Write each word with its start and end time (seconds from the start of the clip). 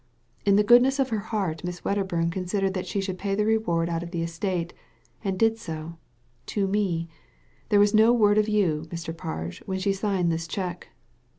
"In 0.47 0.55
the 0.55 0.63
goodness 0.63 0.97
of 0.97 1.09
her 1.09 1.19
heart 1.19 1.63
Miss 1.63 1.81
Wedderbum 1.85 2.31
considered 2.31 2.73
that 2.73 2.87
she 2.87 3.01
should 3.01 3.19
pay 3.19 3.35
the 3.35 3.45
reward 3.45 3.87
out 3.87 4.01
of 4.01 4.09
the 4.09 4.23
estate, 4.23 4.73
and 5.23 5.37
did 5.37 5.59
so— 5.59 5.95
to 6.47 6.67
me; 6.67 7.07
there 7.69 7.79
was 7.79 7.93
no 7.93 8.11
word 8.11 8.39
of 8.39 8.49
you, 8.49 8.87
Mr. 8.89 9.15
Parge, 9.15 9.59
when 9.67 9.77
she 9.77 9.93
signed 9.93 10.31
this 10.31 10.47
cheque." 10.47 10.89